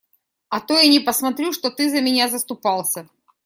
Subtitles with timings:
[0.49, 3.07] А то я не посмотрю, что ты за меня заступался.